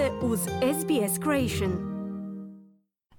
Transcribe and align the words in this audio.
ste 0.00 0.26
uz 0.26 0.40
SBS 0.80 1.18
Creation. 1.22 1.72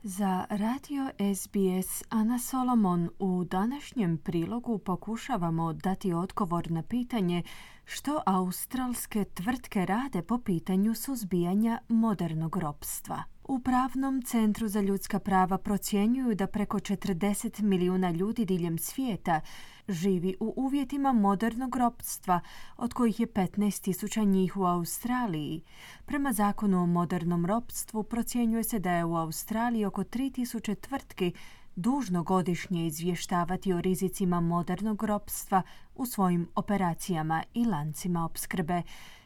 Za 0.03 0.45
radio 0.49 1.09
SBS 1.35 2.03
Ana 2.09 2.39
Solomon 2.39 3.09
u 3.19 3.43
današnjem 3.43 4.17
prilogu 4.17 4.77
pokušavamo 4.77 5.73
dati 5.73 6.13
odgovor 6.13 6.71
na 6.71 6.83
pitanje 6.83 7.43
što 7.85 8.21
australske 8.25 9.23
tvrtke 9.23 9.85
rade 9.85 10.21
po 10.21 10.37
pitanju 10.37 10.95
suzbijanja 10.95 11.79
modernog 11.89 12.57
ropstva. 12.57 13.23
U 13.51 13.59
Pravnom 13.59 14.21
centru 14.21 14.67
za 14.67 14.81
ljudska 14.81 15.19
prava 15.19 15.57
procjenjuju 15.57 16.35
da 16.35 16.47
preko 16.47 16.79
40 16.79 17.61
milijuna 17.61 18.11
ljudi 18.11 18.45
diljem 18.45 18.77
svijeta 18.77 19.41
živi 19.87 20.35
u 20.39 20.53
uvjetima 20.55 21.13
modernog 21.13 21.75
ropstva, 21.75 22.39
od 22.77 22.93
kojih 22.93 23.19
je 23.19 23.27
15 23.27 23.83
tisuća 23.83 24.23
njih 24.23 24.57
u 24.57 24.63
Australiji. 24.63 25.61
Prema 26.05 26.33
zakonu 26.33 26.83
o 26.83 26.85
modernom 26.85 27.45
ropstvu 27.45 28.03
procjenjuje 28.03 28.63
se 28.63 28.79
da 28.79 28.91
je 28.91 29.05
u 29.05 29.15
Australiji 29.15 29.85
oko 29.85 30.03
3000 30.03 30.75
tvrtki 30.75 31.33
dužno 31.75 32.23
godišnje 32.23 32.87
izvještavati 32.87 33.73
o 33.73 33.81
rizicima 33.81 34.39
modernog 34.39 35.03
ropstva 35.03 35.61
u 35.95 36.05
svojim 36.05 36.47
operacijama 36.55 37.43
i 37.53 37.65
lancima 37.65 38.25
opskrbe, 38.25 38.81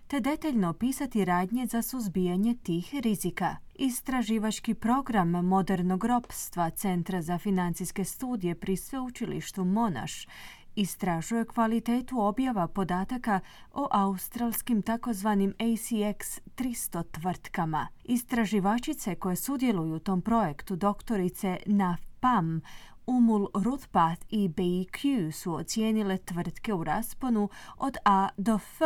te 0.08 0.20
detaljno 0.20 0.70
opisati 0.70 1.26
radnje 1.26 1.66
za 1.66 1.82
suzbijanje 1.82 2.56
tih 2.64 2.96
rizika. 2.96 3.56
Istraživački 3.76 4.74
program 4.74 5.30
modernog 5.30 6.06
ropstva 6.06 6.70
Centra 6.70 7.22
za 7.22 7.38
financijske 7.38 8.04
studije 8.04 8.56
pri 8.56 8.78
sveučilištu 8.78 9.66
Monaš 9.66 10.28
istražuje 10.76 11.46
kvalitetu 11.46 12.20
objava 12.20 12.68
podataka 12.68 13.40
o 13.74 13.88
australskim 13.92 14.82
takozvanim 14.82 15.54
ACX 15.60 16.40
300 16.56 17.04
tvrtkama. 17.12 17.88
Istraživačice 18.04 19.16
koje 19.16 19.36
sudjeluju 19.36 19.96
u 19.96 20.00
tom 20.00 20.22
projektu 20.22 20.76
doktorice 20.76 21.58
na 21.66 21.98
PAM 22.20 22.62
Umul 23.08 23.48
Ruthpath 23.54 24.26
i 24.30 24.50
BQ 24.50 25.32
su 25.32 25.54
ocijenile 25.56 26.18
tvrtke 26.18 26.74
u 26.74 26.84
rasponu 26.84 27.50
od 27.78 27.98
A 28.06 28.30
do 28.38 28.56
F 28.56 28.82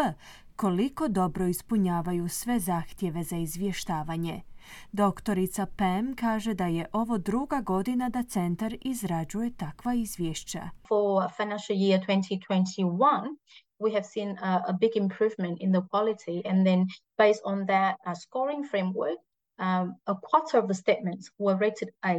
koliko 0.60 1.08
dobro 1.08 1.48
ispunjavaju 1.48 2.30
sve 2.30 2.60
zahtjeve 2.60 3.24
za 3.24 3.38
izvještavanje. 3.38 4.42
Doktorica 4.92 5.66
Pam 5.78 6.16
kaže 6.16 6.54
da 6.54 6.66
je 6.66 6.86
ovo 6.94 7.18
druga 7.18 7.62
godina 7.62 8.10
da 8.10 8.24
centar 8.24 8.76
izrađuje 8.82 9.58
takva 9.58 9.94
izvješća. 9.94 10.70
For 10.88 11.30
financial 11.38 11.78
year 11.78 12.00
2021, 12.08 13.36
we 13.80 13.94
have 13.94 14.04
seen 14.04 14.38
a, 14.42 14.74
big 14.80 14.92
improvement 14.96 15.58
in 15.62 15.74
the 15.74 15.82
quality 15.92 16.50
and 16.50 16.66
then 16.68 16.80
based 17.18 17.42
on 17.46 17.66
that 17.68 17.96
uh, 18.06 18.14
scoring 18.24 18.64
framework 18.72 19.20
a 19.60 20.14
quarter 20.14 20.60
of 20.60 20.66
the 20.66 20.74
statements 20.74 21.32
were 21.38 21.58
rated 21.60 21.90
A. 22.02 22.14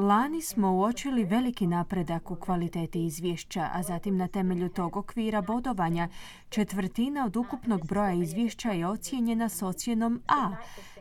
Lani 0.00 0.42
smo 0.42 0.72
uočili 0.72 1.24
veliki 1.24 1.66
napredak 1.66 2.30
u 2.30 2.36
kvaliteti 2.36 3.04
izvješća, 3.04 3.68
a 3.72 3.82
zatim 3.82 4.16
na 4.16 4.28
temelju 4.28 4.68
tog 4.68 4.96
okvira 4.96 5.42
bodovanja 5.42 6.08
četvrtina 6.48 7.24
od 7.24 7.36
ukupnog 7.36 7.86
broja 7.86 8.12
izvješća 8.12 8.70
je 8.70 8.86
ocijenjena 8.86 9.48
s 9.48 9.62
ocjenom 9.62 10.22
A, 10.28 10.56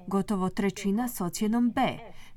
gotovo 0.08 0.50
trećina 0.50 1.08
s 1.08 1.22
ocjenom 1.22 1.72
B. 1.72 1.82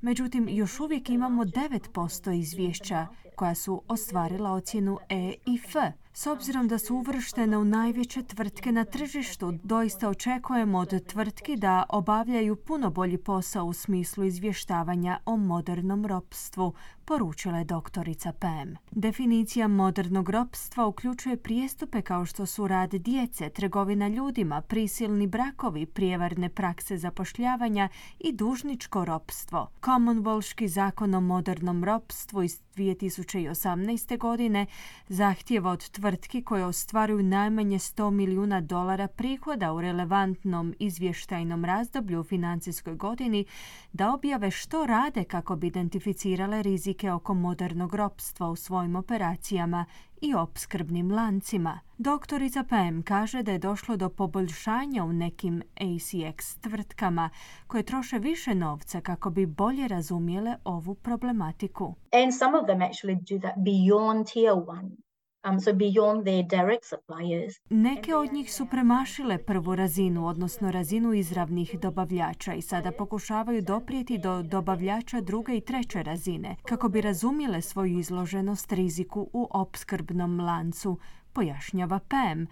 Međutim, 0.01 0.49
još 0.49 0.81
uvijek 0.81 1.11
imamo 1.11 1.45
9% 1.45 2.39
izvješća 2.41 3.07
koja 3.37 3.55
su 3.55 3.83
ostvarila 3.89 4.53
ocjenu 4.53 4.99
E 5.09 5.34
i 5.47 5.55
F. 5.55 5.77
S 6.19 6.27
obzirom 6.27 6.69
da 6.69 6.78
su 6.78 6.97
uvrštene 6.97 7.59
u 7.59 7.64
najveće 7.64 8.22
tvrtke 8.22 8.72
na 8.72 8.84
tržištu, 8.84 9.53
doista 9.62 10.09
očekujemo 10.09 10.78
od 10.78 11.06
tvrtki 11.06 11.56
da 11.56 11.84
obavljaju 11.89 12.56
puno 12.56 12.91
bolji 12.91 13.19
posao 13.19 13.64
u 13.67 13.72
smislu 13.72 14.25
izvještavanja 14.25 15.19
o 15.25 15.37
modernom 15.37 16.06
ropstvu, 16.06 16.75
poručila 17.06 17.59
je 17.59 17.65
doktorica 17.65 18.33
Pam. 18.33 18.77
Definicija 18.91 19.69
modernog 19.69 20.31
ropstva 20.31 20.87
uključuje 20.87 21.37
prijestupe 21.37 22.03
kao 22.03 22.27
što 22.27 22.47
su 22.47 22.69
rad 22.69 22.91
djece, 22.91 23.49
trgovina 23.49 24.09
ljudima, 24.09 24.61
prisilni 24.61 25.27
brakovi, 25.27 25.87
prijevarne 25.87 26.49
prakse 26.49 26.97
zapošljavanja 26.97 27.89
i 28.19 28.33
dužničko 28.33 29.05
ropstvo. 29.05 29.71
Commonwealthski 29.83 30.67
zakon 30.67 31.15
o 31.15 31.21
modernom 31.21 31.84
ropstvu 31.84 32.43
iz 32.43 32.61
2018. 32.77 34.19
godine 34.19 34.67
zahtjeva 35.09 35.71
od 35.71 35.91
tvrtki 35.91 36.43
koje 36.43 36.65
ostvaruju 36.65 37.23
najmanje 37.23 37.78
100 37.78 38.11
milijuna 38.11 38.61
dolara 38.61 39.09
prihoda 39.09 39.73
u 39.73 39.81
relevantnom 39.81 40.75
izvještajnom 40.78 41.65
razdoblju 41.65 42.21
u 42.21 42.25
financijskoj 42.25 42.94
godini 42.94 43.44
da 43.93 44.12
objave 44.12 44.50
što 44.50 44.87
rade 44.87 45.25
kako 45.25 45.56
bi 45.56 45.67
identificirale 45.67 46.62
rizike 46.97 47.12
oko 47.12 47.34
modernog 47.34 47.95
ropstva 47.95 48.49
u 48.51 48.57
svojim 48.57 48.97
operacijama 48.97 49.84
i 50.21 50.34
opskrbnim 50.34 51.12
lancima. 51.12 51.81
Doktorica 51.99 52.65
Pam 52.65 53.03
kaže 53.03 53.43
da 53.43 53.53
je 53.53 53.59
došlo 53.59 53.97
do 53.97 54.09
poboljšanja 54.09 55.05
u 55.05 55.12
nekim 55.12 55.62
ACX 55.81 56.61
tvrtkama 56.61 57.31
koje 57.67 57.83
troše 57.83 58.19
više 58.19 58.55
novca 58.55 59.01
kako 59.01 59.31
bi 59.31 59.47
bolje 59.47 59.89
razumjele 59.89 60.56
ovu 60.65 60.95
problematiku. 60.95 61.95
And 62.12 62.35
some 62.35 62.59
of 62.59 62.67
them 62.67 62.81
actually 62.81 63.17
do 63.31 63.49
that 63.49 63.56
beyond 63.56 64.33
tier 64.33 64.53
one. 64.53 65.06
Um, 65.51 65.61
so 65.61 65.73
beyond 65.73 66.25
their 66.25 66.43
direct 66.43 66.84
suppliers. 66.84 67.55
Neke 67.71 68.15
od 68.15 68.33
njih 68.33 68.53
su 68.53 68.67
premašile 68.67 69.39
prvu 69.39 69.75
razinu, 69.75 70.27
odnosno 70.27 70.71
razinu 70.71 71.12
izravnih 71.12 71.79
dobavljača 71.81 72.55
i 72.55 72.62
sada 72.62 72.93
pokušavaju 72.93 73.62
doprijeti 73.62 74.19
do 74.19 74.43
dobavljača 74.43 75.21
druge 75.21 75.56
i 75.56 75.61
treće 75.61 76.03
razine 76.03 76.56
kako 76.65 76.89
bi 76.89 77.01
razumjele 77.01 77.62
svoju 77.62 77.99
izloženost 77.99 78.73
riziku 78.73 79.29
u 79.33 79.49
opskrbnom 79.51 80.41
lancu, 80.41 80.99
pojašnjava 81.33 81.99
Pam, 82.09 82.47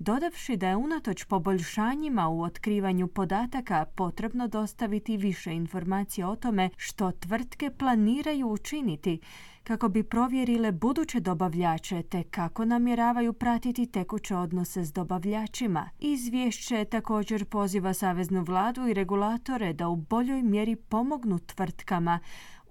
dodavši 0.00 0.56
da 0.56 0.68
je 0.68 0.76
unatoč 0.76 1.24
poboljšanjima 1.24 2.28
u 2.28 2.42
otkrivanju 2.42 3.08
podataka 3.08 3.84
potrebno 3.96 4.48
dostaviti 4.48 5.16
više 5.16 5.52
informacija 5.52 6.28
o 6.28 6.36
tome 6.36 6.70
što 6.76 7.10
tvrtke 7.10 7.70
planiraju 7.70 8.48
učiniti 8.48 9.20
kako 9.62 9.88
bi 9.88 10.02
provjerile 10.02 10.72
buduće 10.72 11.20
dobavljače 11.20 12.02
te 12.02 12.22
kako 12.22 12.64
namjeravaju 12.64 13.32
pratiti 13.32 13.86
tekuće 13.86 14.36
odnose 14.36 14.84
s 14.84 14.92
dobavljačima. 14.92 15.90
Izvješće 15.98 16.84
također 16.84 17.44
poziva 17.44 17.94
Saveznu 17.94 18.42
vladu 18.42 18.86
i 18.88 18.94
regulatore 18.94 19.72
da 19.72 19.88
u 19.88 19.96
boljoj 19.96 20.42
mjeri 20.42 20.76
pomognu 20.76 21.38
tvrtkama 21.38 22.18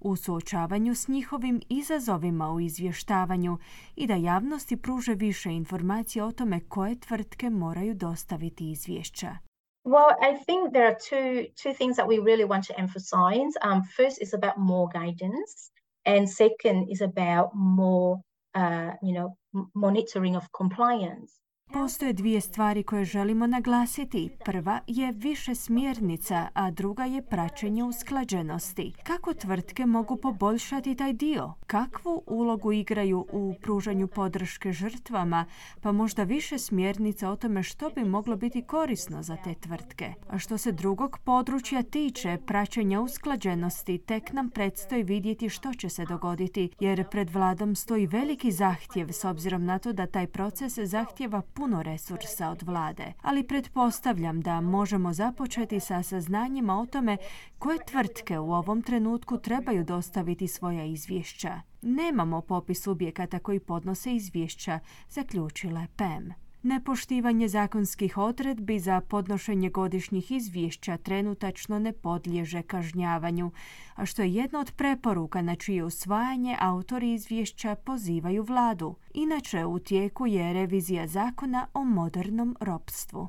u 0.02 0.16
suočavanju 0.16 0.96
s 0.96 1.08
njihovim 1.08 1.62
izazovima 1.70 2.52
u 2.52 2.60
izvještavanju 2.60 3.58
i 3.96 4.08
da 4.08 4.16
javnosti 4.16 4.78
pruže 4.78 5.14
više 5.14 5.52
informacija 5.52 6.26
o 6.26 6.32
tome 6.32 6.60
koje 6.60 7.00
tvrtke 7.00 7.50
moraju 7.50 7.94
dostaviti 7.96 8.72
izvješća. 8.72 9.38
Well, 9.86 10.14
I 10.22 10.44
think 10.46 10.74
there 10.74 10.86
are 10.86 10.98
two 11.10 11.48
two 11.62 11.74
things 11.74 11.96
that 11.96 12.08
we 12.08 12.18
really 12.20 12.46
want 12.46 12.64
to 12.68 12.74
emphasize. 12.78 13.54
Um, 13.68 13.82
first 13.98 14.18
is 14.22 14.34
about 14.34 14.58
more 14.58 14.88
guidance, 15.00 15.72
and 16.06 16.30
second 16.30 16.78
is 16.94 17.02
about 17.02 17.48
more, 17.54 18.12
uh, 18.56 18.92
you 19.02 19.14
know, 19.18 19.28
monitoring 19.74 20.36
of 20.36 20.44
compliance. 20.62 21.32
Postoje 21.74 22.14
dvije 22.14 22.42
stvari 22.42 22.84
koje 22.84 23.06
želimo 23.06 23.48
naglasiti. 23.48 24.30
Prva 24.46 24.80
je 24.88 25.12
više 25.12 25.56
smjernica, 25.56 26.48
a 26.54 26.72
druga 26.72 27.06
je 27.06 27.22
praćenje 27.22 27.84
usklađenosti. 27.84 28.94
Kako 29.04 29.34
tvrtke 29.34 29.86
mogu 29.86 30.18
poboljšati 30.18 30.96
taj 30.96 31.14
dio? 31.14 31.54
Kakvu 31.68 32.24
ulogu 32.28 32.72
igraju 32.72 33.26
u 33.32 33.54
pružanju 33.62 34.08
podrške 34.08 34.72
žrtvama? 34.72 35.46
Pa 35.82 35.92
možda 35.92 36.24
više 36.24 36.60
smjernica 36.60 37.30
o 37.30 37.36
tome 37.36 37.64
što 37.64 37.90
bi 37.90 38.04
moglo 38.04 38.36
biti 38.36 38.62
korisno 38.62 39.24
za 39.24 39.36
te 39.36 39.54
tvrtke. 39.54 40.14
A 40.30 40.40
što 40.40 40.58
se 40.58 40.72
drugog 40.72 41.18
područja 41.24 41.84
tiče, 41.84 42.38
praćenja 42.48 43.02
usklađenosti, 43.02 43.98
tek 43.98 44.34
nam 44.34 44.50
predstoji 44.50 45.04
vidjeti 45.04 45.50
što 45.50 45.74
će 45.74 45.90
se 45.90 46.06
dogoditi, 46.06 46.70
jer 46.80 47.10
pred 47.10 47.30
vladom 47.30 47.76
stoji 47.76 48.08
veliki 48.08 48.52
zahtjev 48.52 49.10
s 49.12 49.26
obzirom 49.26 49.66
na 49.66 49.80
to 49.80 49.94
da 49.94 50.08
taj 50.08 50.28
proces 50.28 50.78
zahtjeva 50.78 51.42
puno 51.60 51.84
resursa 51.84 52.50
od 52.50 52.62
vlade, 52.62 53.14
ali 53.22 53.44
pretpostavljam 53.44 54.42
da 54.42 54.62
možemo 54.62 55.14
započeti 55.14 55.80
sa 55.80 56.04
saznanjima 56.04 56.80
o 56.80 56.86
tome 56.86 57.18
koje 57.58 57.86
tvrtke 57.86 58.40
u 58.40 58.54
ovom 58.54 58.82
trenutku 58.82 59.38
trebaju 59.38 59.84
dostaviti 59.84 60.48
svoja 60.48 60.86
izvješća. 60.86 61.62
Nemamo 61.82 62.42
popis 62.42 62.84
subjekata 62.84 63.40
koji 63.40 63.60
podnose 63.60 64.16
izvješća, 64.16 64.80
zaključila 65.10 65.82
je 65.82 65.88
Pam. 65.96 66.49
Nepoštivanje 66.64 67.48
zakonskih 67.48 68.18
odredbi 68.18 68.80
za 68.80 69.02
podnošenje 69.02 69.70
godišnjih 69.70 70.32
izvješća 70.32 70.98
trenutačno 70.98 71.80
ne 71.80 71.94
podliježe 71.94 72.62
kažnjavanju, 72.62 73.52
a 73.96 74.06
što 74.06 74.22
je 74.22 74.34
jedna 74.34 74.60
od 74.60 74.72
preporuka 74.72 75.42
na 75.42 75.56
čije 75.56 75.84
usvajanje 75.84 76.58
autori 76.60 77.14
izvješća 77.14 77.76
pozivaju 77.76 78.44
vladu. 78.44 78.96
Inače, 79.14 79.66
u 79.66 79.80
tijeku 79.80 80.28
je 80.28 80.54
revizija 80.54 81.08
zakona 81.08 81.68
o 81.74 81.84
modernom 81.84 82.56
ropstvu. 82.60 83.28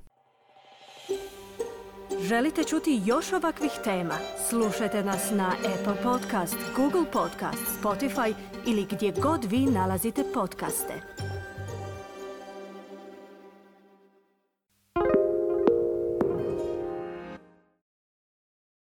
Želite 2.20 2.64
čuti 2.64 3.02
još 3.04 3.32
ovakvih 3.32 3.72
tema? 3.84 4.14
Slušajte 4.48 5.04
nas 5.04 5.30
na 5.30 5.48
Apple 5.48 6.02
Podcast, 6.02 6.56
Google 6.76 7.10
Podcast, 7.12 7.82
Spotify 7.82 8.34
ili 8.66 8.86
gdje 8.90 9.12
god 9.22 9.44
vi 9.44 9.58
nalazite 9.58 10.24
podcaste. 10.34 11.29